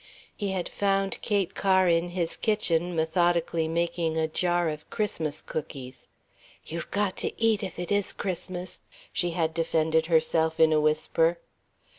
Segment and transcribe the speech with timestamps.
[0.35, 6.07] He had found Kate Kerr in his kitchen methodically making a jar of Christmas cookies.
[6.65, 8.79] ("You've got to eat, if it is Christmas,"
[9.13, 11.37] she had defended herself in a whisper.)